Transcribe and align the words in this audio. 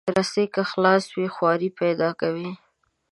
رسۍ 0.17 0.45
که 0.53 0.61
خلاصه 0.71 1.09
وي، 1.15 1.27
خواری 1.35 1.69
پیدا 1.79 2.09
کوي. 2.19 2.51